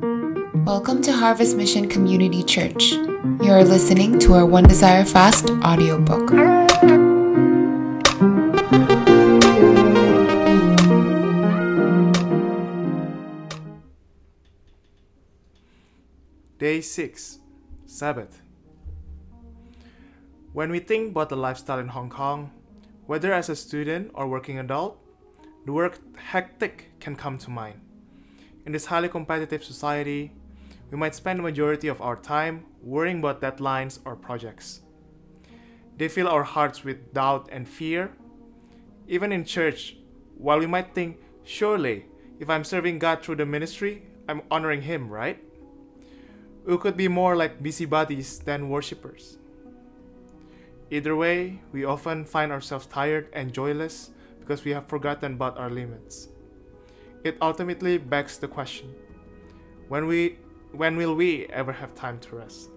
Welcome 0.00 1.02
to 1.02 1.12
Harvest 1.12 1.56
Mission 1.56 1.88
Community 1.88 2.44
Church. 2.44 2.92
You 2.92 3.50
are 3.50 3.64
listening 3.64 4.20
to 4.20 4.34
our 4.34 4.46
One 4.46 4.62
Desire 4.62 5.04
Fast 5.04 5.50
audiobook. 5.50 6.30
Day 16.58 16.80
6 16.80 17.38
Sabbath. 17.86 18.42
When 20.52 20.70
we 20.70 20.78
think 20.78 21.10
about 21.10 21.28
the 21.28 21.36
lifestyle 21.36 21.80
in 21.80 21.88
Hong 21.88 22.08
Kong, 22.08 22.52
whether 23.06 23.32
as 23.32 23.48
a 23.48 23.56
student 23.56 24.12
or 24.14 24.28
working 24.28 24.60
adult, 24.60 24.96
the 25.66 25.72
word 25.72 25.98
hectic 26.16 26.92
can 27.00 27.16
come 27.16 27.36
to 27.38 27.50
mind. 27.50 27.80
In 28.68 28.72
this 28.72 28.84
highly 28.84 29.08
competitive 29.08 29.64
society, 29.64 30.30
we 30.90 30.98
might 30.98 31.14
spend 31.14 31.38
the 31.38 31.42
majority 31.42 31.88
of 31.88 32.02
our 32.02 32.16
time 32.16 32.66
worrying 32.82 33.20
about 33.20 33.40
deadlines 33.40 33.98
or 34.04 34.14
projects. 34.14 34.82
They 35.96 36.08
fill 36.08 36.28
our 36.28 36.42
hearts 36.42 36.84
with 36.84 37.14
doubt 37.14 37.48
and 37.50 37.66
fear. 37.66 38.12
Even 39.06 39.32
in 39.32 39.46
church, 39.46 39.96
while 40.36 40.58
we 40.58 40.66
might 40.66 40.94
think, 40.94 41.16
surely, 41.44 42.04
if 42.38 42.50
I'm 42.50 42.62
serving 42.62 42.98
God 42.98 43.22
through 43.22 43.36
the 43.36 43.46
ministry, 43.46 44.02
I'm 44.28 44.42
honoring 44.50 44.82
Him, 44.82 45.08
right? 45.08 45.42
We 46.66 46.76
could 46.76 46.94
be 46.94 47.08
more 47.08 47.36
like 47.36 47.62
busybodies 47.62 48.38
than 48.40 48.68
worshippers. 48.68 49.38
Either 50.90 51.16
way, 51.16 51.62
we 51.72 51.86
often 51.86 52.26
find 52.26 52.52
ourselves 52.52 52.84
tired 52.84 53.30
and 53.32 53.54
joyless 53.54 54.10
because 54.40 54.62
we 54.62 54.72
have 54.72 54.84
forgotten 54.84 55.32
about 55.32 55.56
our 55.56 55.70
limits. 55.70 56.28
It 57.24 57.36
ultimately 57.40 57.98
begs 57.98 58.38
the 58.38 58.48
question 58.48 58.94
when, 59.88 60.06
we, 60.06 60.38
when 60.72 60.96
will 60.96 61.14
we 61.14 61.46
ever 61.46 61.72
have 61.72 61.94
time 61.94 62.18
to 62.20 62.36
rest? 62.36 62.70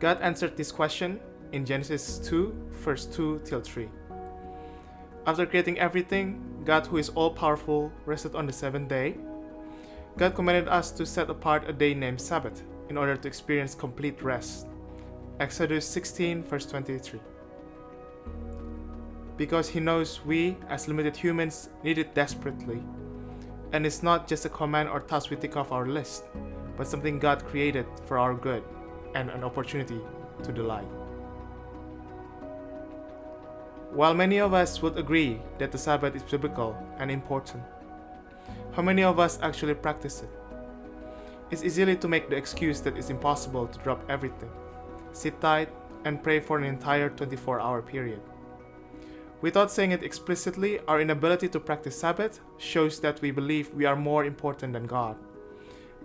God 0.00 0.18
answered 0.20 0.56
this 0.56 0.70
question 0.70 1.20
in 1.52 1.64
Genesis 1.64 2.18
2, 2.20 2.54
verse 2.70 3.04
2 3.06 3.42
till 3.44 3.60
3. 3.60 3.88
After 5.26 5.44
creating 5.44 5.78
everything, 5.78 6.62
God, 6.64 6.86
who 6.86 6.96
is 6.96 7.10
all 7.10 7.30
powerful, 7.30 7.92
rested 8.06 8.34
on 8.34 8.46
the 8.46 8.52
seventh 8.52 8.88
day. 8.88 9.16
God 10.16 10.34
commanded 10.34 10.68
us 10.68 10.90
to 10.92 11.04
set 11.04 11.28
apart 11.30 11.68
a 11.68 11.72
day 11.72 11.94
named 11.94 12.20
Sabbath 12.20 12.62
in 12.88 12.96
order 12.96 13.16
to 13.16 13.28
experience 13.28 13.74
complete 13.74 14.22
rest. 14.22 14.66
Exodus 15.40 15.86
16, 15.86 16.44
verse 16.44 16.66
23. 16.66 17.20
Because 19.38 19.70
He 19.70 19.80
knows 19.80 20.22
we, 20.26 20.58
as 20.68 20.88
limited 20.88 21.16
humans, 21.16 21.70
need 21.82 21.96
it 21.96 22.14
desperately. 22.14 22.82
And 23.72 23.86
it's 23.86 24.02
not 24.02 24.28
just 24.28 24.44
a 24.44 24.50
command 24.50 24.90
or 24.90 25.00
task 25.00 25.30
we 25.30 25.36
tick 25.36 25.56
off 25.56 25.72
our 25.72 25.86
list, 25.86 26.24
but 26.76 26.86
something 26.86 27.18
God 27.18 27.44
created 27.46 27.86
for 28.04 28.18
our 28.18 28.34
good 28.34 28.62
and 29.14 29.30
an 29.30 29.44
opportunity 29.44 30.00
to 30.42 30.52
delight. 30.52 30.88
While 33.92 34.14
many 34.14 34.38
of 34.38 34.52
us 34.52 34.82
would 34.82 34.98
agree 34.98 35.40
that 35.58 35.72
the 35.72 35.78
Sabbath 35.78 36.14
is 36.14 36.22
biblical 36.22 36.76
and 36.98 37.10
important, 37.10 37.62
how 38.72 38.82
many 38.82 39.02
of 39.02 39.18
us 39.18 39.38
actually 39.40 39.74
practice 39.74 40.22
it? 40.22 40.30
It's 41.50 41.64
easy 41.64 41.96
to 41.96 42.08
make 42.08 42.28
the 42.28 42.36
excuse 42.36 42.80
that 42.82 42.96
it's 42.98 43.08
impossible 43.08 43.66
to 43.66 43.78
drop 43.78 44.04
everything, 44.10 44.50
sit 45.12 45.40
tight, 45.40 45.70
and 46.04 46.22
pray 46.22 46.40
for 46.40 46.58
an 46.58 46.64
entire 46.64 47.08
24 47.08 47.60
hour 47.60 47.80
period. 47.80 48.20
Without 49.40 49.70
saying 49.70 49.92
it 49.92 50.02
explicitly, 50.02 50.80
our 50.88 51.00
inability 51.00 51.48
to 51.48 51.60
practice 51.60 51.98
Sabbath 51.98 52.40
shows 52.56 52.98
that 53.00 53.20
we 53.20 53.30
believe 53.30 53.72
we 53.72 53.84
are 53.84 53.94
more 53.94 54.24
important 54.24 54.72
than 54.72 54.86
God. 54.86 55.16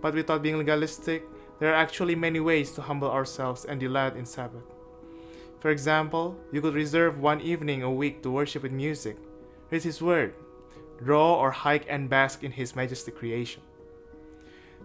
But 0.00 0.14
without 0.14 0.42
being 0.42 0.58
legalistic, 0.58 1.24
there 1.58 1.72
are 1.72 1.76
actually 1.76 2.14
many 2.14 2.38
ways 2.38 2.70
to 2.72 2.82
humble 2.82 3.10
ourselves 3.10 3.64
and 3.64 3.80
delight 3.80 4.16
in 4.16 4.24
Sabbath. 4.24 4.62
For 5.58 5.70
example, 5.70 6.36
you 6.52 6.60
could 6.60 6.74
reserve 6.74 7.18
one 7.18 7.40
evening 7.40 7.82
a 7.82 7.90
week 7.90 8.22
to 8.22 8.30
worship 8.30 8.62
with 8.62 8.72
music, 8.72 9.16
read 9.70 9.82
His 9.82 10.00
Word, 10.00 10.34
draw 11.02 11.34
or 11.34 11.50
hike 11.50 11.86
and 11.88 12.08
bask 12.08 12.44
in 12.44 12.52
His 12.52 12.76
majestic 12.76 13.16
creation. 13.16 13.62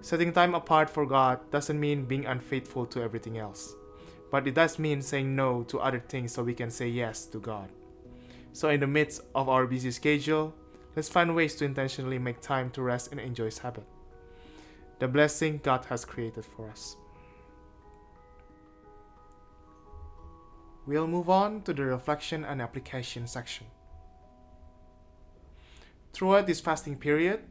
Setting 0.01 0.31
time 0.31 0.55
apart 0.55 0.89
for 0.89 1.05
God 1.05 1.39
doesn't 1.51 1.79
mean 1.79 2.05
being 2.05 2.25
unfaithful 2.25 2.85
to 2.87 3.01
everything 3.01 3.37
else, 3.37 3.75
but 4.31 4.47
it 4.47 4.55
does 4.55 4.79
mean 4.79 5.01
saying 5.01 5.35
no 5.35 5.63
to 5.63 5.79
other 5.79 5.99
things 5.99 6.31
so 6.31 6.41
we 6.41 6.53
can 6.53 6.71
say 6.71 6.87
yes 6.87 7.25
to 7.25 7.39
God. 7.39 7.69
So, 8.51 8.69
in 8.69 8.79
the 8.79 8.87
midst 8.87 9.21
of 9.35 9.47
our 9.47 9.65
busy 9.65 9.91
schedule, 9.91 10.53
let's 10.95 11.09
find 11.09 11.35
ways 11.35 11.55
to 11.55 11.65
intentionally 11.65 12.19
make 12.19 12.41
time 12.41 12.69
to 12.71 12.81
rest 12.81 13.11
and 13.11 13.19
enjoy 13.19 13.49
Sabbath, 13.49 13.85
the 14.99 15.07
blessing 15.07 15.61
God 15.63 15.85
has 15.85 16.03
created 16.05 16.45
for 16.45 16.69
us. 16.69 16.95
We'll 20.85 21.07
move 21.07 21.29
on 21.29 21.61
to 21.63 21.73
the 21.73 21.83
reflection 21.83 22.43
and 22.43 22.61
application 22.61 23.27
section. 23.27 23.67
Throughout 26.13 26.47
this 26.47 26.59
fasting 26.59 26.97
period, 26.97 27.41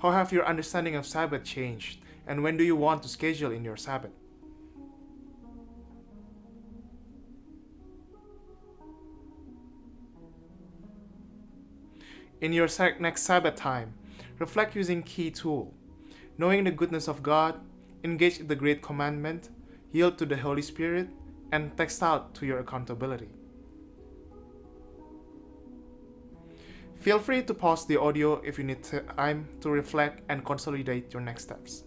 how 0.00 0.12
have 0.12 0.32
your 0.32 0.46
understanding 0.46 0.94
of 0.94 1.04
Sabbath 1.04 1.44
changed, 1.44 2.00
and 2.26 2.42
when 2.42 2.56
do 2.56 2.64
you 2.64 2.76
want 2.76 3.02
to 3.02 3.08
schedule 3.08 3.50
in 3.50 3.64
your 3.64 3.76
Sabbath? 3.76 4.12
In 12.40 12.52
your 12.52 12.68
next 13.00 13.22
Sabbath 13.22 13.54
time, 13.54 13.94
reflect 14.38 14.74
using 14.76 15.02
key 15.02 15.30
tool. 15.30 15.72
Knowing 16.36 16.64
the 16.64 16.70
goodness 16.70 17.08
of 17.08 17.22
God, 17.22 17.60
engage 18.02 18.38
in 18.38 18.48
the 18.48 18.56
great 18.56 18.82
commandment, 18.82 19.50
yield 19.92 20.18
to 20.18 20.26
the 20.26 20.36
Holy 20.36 20.62
Spirit, 20.62 21.08
and 21.52 21.76
text 21.76 22.02
out 22.02 22.34
to 22.34 22.46
your 22.46 22.58
accountability. 22.58 23.28
Feel 26.98 27.18
free 27.18 27.42
to 27.42 27.54
pause 27.54 27.86
the 27.86 28.00
audio 28.00 28.40
if 28.42 28.58
you 28.58 28.64
need 28.64 28.82
time 28.82 29.46
to 29.60 29.70
reflect 29.70 30.22
and 30.28 30.44
consolidate 30.44 31.12
your 31.12 31.20
next 31.22 31.44
steps. 31.44 31.84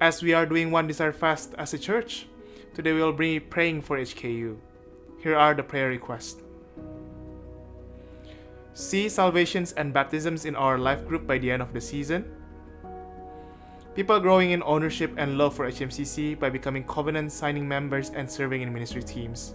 As 0.00 0.22
we 0.22 0.32
are 0.34 0.46
doing 0.46 0.70
One 0.70 0.86
Desire 0.86 1.12
Fast 1.12 1.54
as 1.58 1.74
a 1.74 1.78
church, 1.78 2.26
today 2.76 2.92
we 2.92 3.00
will 3.00 3.10
be 3.10 3.40
praying 3.40 3.80
for 3.80 3.96
HKU. 3.96 4.54
Here 5.24 5.34
are 5.34 5.54
the 5.54 5.62
prayer 5.62 5.88
requests. 5.88 6.42
See 8.74 9.08
salvations 9.08 9.72
and 9.72 9.94
baptisms 9.94 10.44
in 10.44 10.54
our 10.54 10.76
life 10.76 11.08
group 11.08 11.26
by 11.26 11.38
the 11.38 11.50
end 11.50 11.62
of 11.62 11.72
the 11.72 11.80
season. 11.80 12.30
People 13.94 14.20
growing 14.20 14.50
in 14.50 14.62
ownership 14.62 15.10
and 15.16 15.38
love 15.38 15.56
for 15.56 15.66
HMCC 15.66 16.38
by 16.38 16.50
becoming 16.50 16.84
covenant 16.84 17.32
signing 17.32 17.66
members 17.66 18.10
and 18.10 18.30
serving 18.30 18.60
in 18.60 18.70
ministry 18.70 19.02
teams. 19.02 19.54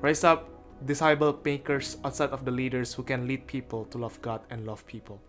Rise 0.00 0.24
up 0.24 0.48
disciple 0.86 1.38
makers 1.44 1.98
outside 2.02 2.30
of 2.30 2.46
the 2.46 2.50
leaders 2.50 2.94
who 2.94 3.02
can 3.02 3.28
lead 3.28 3.46
people 3.46 3.84
to 3.92 3.98
love 3.98 4.16
God 4.22 4.40
and 4.48 4.64
love 4.64 4.86
people. 4.86 5.20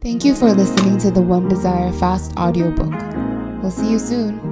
Thank 0.00 0.24
you 0.24 0.34
for 0.34 0.50
listening 0.50 0.98
to 0.98 1.12
the 1.12 1.22
One 1.22 1.48
Desire 1.48 1.92
Fast 1.92 2.36
audiobook. 2.36 3.21
We'll 3.62 3.70
see 3.70 3.92
you 3.92 3.98
soon. 4.00 4.51